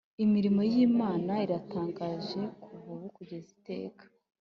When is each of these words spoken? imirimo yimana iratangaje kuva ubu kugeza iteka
imirimo 0.23 0.61
yimana 0.71 1.31
iratangaje 1.45 2.41
kuva 2.63 2.87
ubu 2.95 3.07
kugeza 3.15 3.49
iteka 3.57 4.03